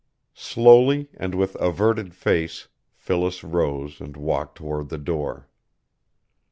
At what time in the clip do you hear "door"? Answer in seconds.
4.97-5.47